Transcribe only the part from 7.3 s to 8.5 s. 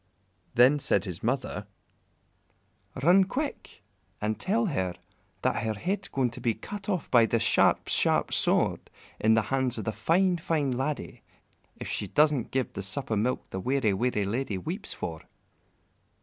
sharp, sharp